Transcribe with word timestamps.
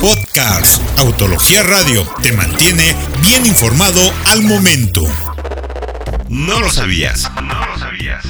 Podcast 0.00 0.82
Autología 0.98 1.62
Radio 1.62 2.06
te 2.22 2.32
mantiene 2.32 2.94
bien 3.22 3.46
informado 3.46 4.00
al 4.26 4.42
momento. 4.42 5.02
No 6.28 6.60
lo 6.60 6.70
sabías. 6.70 7.30
No 7.42 7.66
lo 7.66 7.78
sabías. 7.78 8.24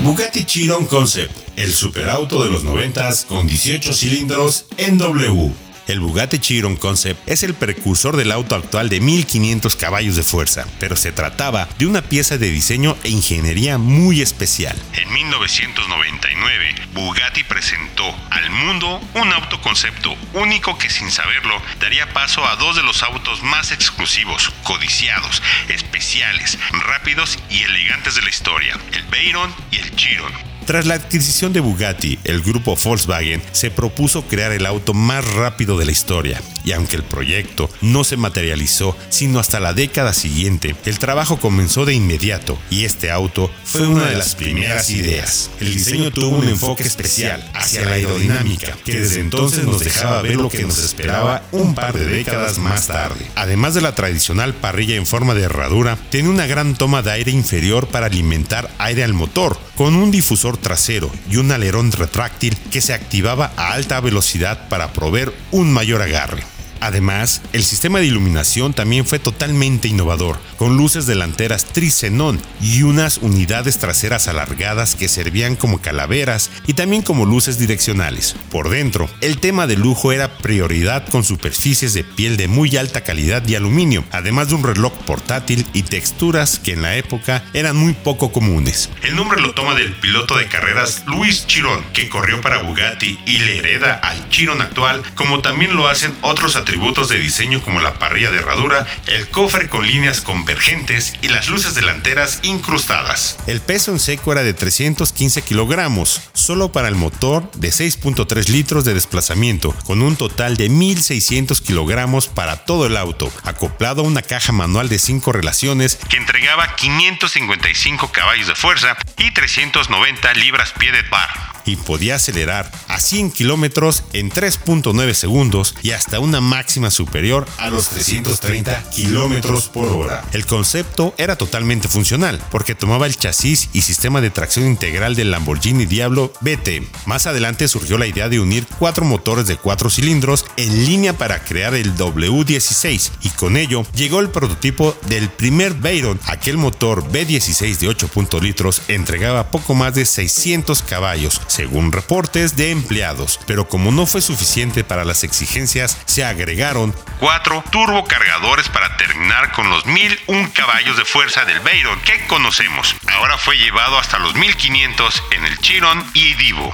Bugatti 0.00 0.44
Chiron 0.44 0.86
Concept, 0.86 1.32
el 1.56 1.72
superauto 1.72 2.42
de 2.42 2.50
los 2.50 2.64
90 2.64 3.08
con 3.28 3.46
18 3.46 3.92
cilindros 3.92 4.66
en 4.76 4.98
W 4.98 5.71
el 5.88 6.00
Bugatti 6.00 6.38
Chiron 6.38 6.76
Concept 6.76 7.28
es 7.28 7.42
el 7.42 7.54
precursor 7.54 8.16
del 8.16 8.32
auto 8.32 8.54
actual 8.54 8.88
de 8.88 9.00
1500 9.00 9.76
caballos 9.76 10.16
de 10.16 10.22
fuerza, 10.22 10.66
pero 10.78 10.96
se 10.96 11.12
trataba 11.12 11.68
de 11.78 11.86
una 11.86 12.02
pieza 12.02 12.38
de 12.38 12.50
diseño 12.50 12.96
e 13.02 13.10
ingeniería 13.10 13.78
muy 13.78 14.20
especial. 14.20 14.76
En 14.94 15.12
1999, 15.12 16.74
Bugatti 16.94 17.44
presentó 17.44 18.14
al 18.30 18.50
mundo 18.50 19.00
un 19.14 19.32
autoconcepto 19.32 20.14
único 20.34 20.78
que 20.78 20.90
sin 20.90 21.10
saberlo 21.10 21.60
daría 21.80 22.12
paso 22.12 22.46
a 22.46 22.56
dos 22.56 22.76
de 22.76 22.82
los 22.82 23.02
autos 23.02 23.42
más 23.42 23.72
exclusivos, 23.72 24.52
codiciados, 24.62 25.42
especiales, 25.68 26.58
rápidos 26.72 27.38
y 27.50 27.62
elegantes 27.62 28.14
de 28.14 28.22
la 28.22 28.30
historia, 28.30 28.78
el 28.92 29.02
Veyron 29.04 29.54
y 29.70 29.78
el 29.78 29.96
Chiron. 29.96 30.51
Tras 30.66 30.86
la 30.86 30.94
adquisición 30.94 31.52
de 31.52 31.60
Bugatti, 31.60 32.18
el 32.24 32.40
grupo 32.40 32.76
Volkswagen 32.76 33.42
se 33.52 33.70
propuso 33.70 34.22
crear 34.22 34.52
el 34.52 34.64
auto 34.64 34.94
más 34.94 35.24
rápido 35.34 35.76
de 35.76 35.84
la 35.84 35.92
historia, 35.92 36.40
y 36.64 36.72
aunque 36.72 36.94
el 36.94 37.02
proyecto 37.02 37.68
no 37.80 38.04
se 38.04 38.16
materializó 38.16 38.96
sino 39.08 39.40
hasta 39.40 39.58
la 39.58 39.74
década 39.74 40.12
siguiente, 40.12 40.76
el 40.86 40.98
trabajo 40.98 41.38
comenzó 41.38 41.84
de 41.84 41.94
inmediato 41.94 42.58
y 42.70 42.84
este 42.84 43.10
auto 43.10 43.50
fue 43.64 43.86
una 43.88 44.06
de 44.06 44.16
las 44.16 44.36
primeras 44.36 44.88
ideas. 44.90 45.50
El 45.60 45.74
diseño 45.74 46.10
tuvo 46.12 46.38
un 46.38 46.48
enfoque 46.48 46.84
especial 46.84 47.44
hacia 47.54 47.84
la 47.84 47.92
aerodinámica, 47.92 48.76
que 48.84 49.00
desde 49.00 49.20
entonces 49.20 49.64
nos 49.64 49.80
dejaba 49.80 50.22
ver 50.22 50.36
lo 50.36 50.48
que 50.48 50.62
nos 50.62 50.78
esperaba 50.78 51.42
un 51.50 51.74
par 51.74 51.92
de 51.94 52.06
décadas 52.06 52.58
más 52.58 52.86
tarde. 52.86 53.26
Además 53.34 53.74
de 53.74 53.80
la 53.80 53.94
tradicional 53.94 54.54
parrilla 54.54 54.94
en 54.94 55.06
forma 55.06 55.34
de 55.34 55.42
herradura, 55.42 55.98
tiene 56.10 56.28
una 56.28 56.46
gran 56.46 56.74
toma 56.74 57.02
de 57.02 57.10
aire 57.10 57.32
inferior 57.32 57.88
para 57.88 58.06
alimentar 58.06 58.70
aire 58.78 59.02
al 59.02 59.12
motor, 59.12 59.58
con 59.82 59.96
un 59.96 60.12
difusor 60.12 60.58
trasero 60.58 61.10
y 61.28 61.38
un 61.38 61.50
alerón 61.50 61.90
retráctil 61.90 62.56
que 62.70 62.80
se 62.80 62.94
activaba 62.94 63.50
a 63.56 63.72
alta 63.72 63.98
velocidad 63.98 64.68
para 64.68 64.92
proveer 64.92 65.34
un 65.50 65.72
mayor 65.72 66.02
agarre. 66.02 66.44
Además, 66.82 67.42
el 67.52 67.62
sistema 67.62 68.00
de 68.00 68.06
iluminación 68.06 68.74
también 68.74 69.06
fue 69.06 69.20
totalmente 69.20 69.86
innovador, 69.86 70.40
con 70.56 70.76
luces 70.76 71.06
delanteras 71.06 71.66
tricenón 71.66 72.42
y 72.60 72.82
unas 72.82 73.18
unidades 73.18 73.78
traseras 73.78 74.26
alargadas 74.26 74.96
que 74.96 75.08
servían 75.08 75.54
como 75.54 75.80
calaveras 75.80 76.50
y 76.66 76.74
también 76.74 77.02
como 77.02 77.24
luces 77.24 77.56
direccionales. 77.56 78.34
Por 78.50 78.68
dentro, 78.68 79.08
el 79.20 79.38
tema 79.38 79.68
de 79.68 79.76
lujo 79.76 80.10
era 80.10 80.38
prioridad 80.38 81.08
con 81.08 81.22
superficies 81.22 81.94
de 81.94 82.02
piel 82.02 82.36
de 82.36 82.48
muy 82.48 82.76
alta 82.76 83.02
calidad 83.02 83.46
y 83.46 83.54
aluminio, 83.54 84.04
además 84.10 84.48
de 84.48 84.56
un 84.56 84.64
reloj 84.64 84.92
portátil 85.06 85.64
y 85.72 85.84
texturas 85.84 86.58
que 86.58 86.72
en 86.72 86.82
la 86.82 86.96
época 86.96 87.44
eran 87.52 87.76
muy 87.76 87.92
poco 87.92 88.32
comunes. 88.32 88.90
El 89.04 89.14
nombre 89.14 89.40
lo 89.40 89.54
toma 89.54 89.76
del 89.76 89.92
piloto 89.92 90.36
de 90.36 90.48
carreras 90.48 91.04
Luis 91.06 91.46
Chiron, 91.46 91.84
que 91.92 92.08
corrió 92.08 92.40
para 92.40 92.60
Bugatti 92.62 93.20
y 93.24 93.38
le 93.38 93.58
hereda 93.58 94.00
al 94.02 94.28
Chiron 94.30 94.60
actual, 94.60 95.00
como 95.14 95.42
también 95.42 95.76
lo 95.76 95.86
hacen 95.86 96.12
otros 96.22 96.56
atributos 96.56 96.71
atributos 96.72 97.10
de 97.10 97.18
diseño 97.18 97.60
como 97.60 97.80
la 97.80 97.98
parrilla 97.98 98.30
de 98.30 98.38
herradura, 98.38 98.86
el 99.06 99.28
cofre 99.28 99.68
con 99.68 99.86
líneas 99.86 100.22
convergentes 100.22 101.12
y 101.20 101.28
las 101.28 101.48
luces 101.48 101.74
delanteras 101.74 102.40
incrustadas. 102.44 103.36
El 103.46 103.60
peso 103.60 103.92
en 103.92 103.98
seco 103.98 104.32
era 104.32 104.42
de 104.42 104.54
315 104.54 105.42
kilogramos, 105.42 106.22
solo 106.32 106.72
para 106.72 106.88
el 106.88 106.94
motor 106.94 107.50
de 107.52 107.68
6.3 107.68 108.48
litros 108.48 108.86
de 108.86 108.94
desplazamiento, 108.94 109.74
con 109.84 110.00
un 110.00 110.16
total 110.16 110.56
de 110.56 110.70
1.600 110.70 111.60
kilogramos 111.60 112.28
para 112.28 112.64
todo 112.64 112.86
el 112.86 112.96
auto, 112.96 113.30
acoplado 113.44 114.00
a 114.00 114.06
una 114.06 114.22
caja 114.22 114.52
manual 114.52 114.88
de 114.88 114.98
5 114.98 115.30
relaciones 115.30 115.98
que 116.08 116.16
entregaba 116.16 116.74
555 116.76 118.12
caballos 118.12 118.46
de 118.46 118.54
fuerza 118.54 118.96
y 119.18 119.30
390 119.30 120.32
libras 120.32 120.72
pie 120.78 120.90
de 120.90 121.04
par 121.04 121.51
y 121.64 121.76
podía 121.76 122.16
acelerar 122.16 122.70
a 122.88 123.00
100 123.00 123.30
kilómetros 123.30 124.04
en 124.12 124.30
3.9 124.30 125.14
segundos 125.14 125.74
y 125.82 125.90
hasta 125.90 126.20
una 126.20 126.40
máxima 126.40 126.90
superior 126.90 127.46
a 127.58 127.70
los 127.70 127.88
330 127.88 128.90
kilómetros 128.90 129.68
por 129.68 129.88
hora. 129.88 130.24
El 130.32 130.46
concepto 130.46 131.14
era 131.18 131.36
totalmente 131.36 131.88
funcional 131.88 132.40
porque 132.50 132.74
tomaba 132.74 133.06
el 133.06 133.16
chasis 133.16 133.68
y 133.72 133.82
sistema 133.82 134.20
de 134.20 134.30
tracción 134.30 134.66
integral 134.66 135.14
del 135.14 135.30
Lamborghini 135.30 135.86
Diablo 135.86 136.32
BT. 136.40 136.82
Más 137.06 137.26
adelante 137.26 137.68
surgió 137.68 137.98
la 137.98 138.06
idea 138.06 138.28
de 138.28 138.40
unir 138.40 138.66
cuatro 138.78 139.04
motores 139.04 139.46
de 139.46 139.56
cuatro 139.56 139.90
cilindros 139.90 140.44
en 140.56 140.84
línea 140.84 141.12
para 141.12 141.44
crear 141.44 141.74
el 141.74 141.94
W16 141.96 143.10
y 143.22 143.30
con 143.30 143.56
ello 143.56 143.84
llegó 143.94 144.20
el 144.20 144.30
prototipo 144.30 144.96
del 145.06 145.28
primer 145.28 145.74
Veyron. 145.74 146.20
Aquel 146.26 146.56
motor 146.56 147.04
B16 147.10 147.78
de 147.78 147.88
8 147.88 148.10
litros 148.40 148.82
entregaba 148.88 149.50
poco 149.50 149.74
más 149.74 149.94
de 149.94 150.04
600 150.04 150.82
caballos 150.82 151.40
según 151.52 151.92
reportes 151.92 152.56
de 152.56 152.70
empleados, 152.70 153.38
pero 153.46 153.68
como 153.68 153.92
no 153.92 154.06
fue 154.06 154.22
suficiente 154.22 154.84
para 154.84 155.04
las 155.04 155.22
exigencias, 155.22 155.98
se 156.06 156.24
agregaron 156.24 156.94
cuatro 157.20 157.62
turbocargadores 157.70 158.70
para 158.70 158.96
terminar 158.96 159.52
con 159.52 159.68
los 159.68 159.84
1001 159.86 160.50
caballos 160.54 160.96
de 160.96 161.04
fuerza 161.04 161.44
del 161.44 161.60
Veyron 161.60 162.00
que 162.00 162.26
conocemos. 162.26 162.96
Ahora 163.14 163.36
fue 163.38 163.56
llevado 163.56 163.96
hasta 163.98 164.18
los 164.18 164.34
1500 164.34 165.22
en 165.32 165.44
el 165.44 165.58
Chiron 165.58 166.02
y 166.14 166.32
Divo. 166.34 166.72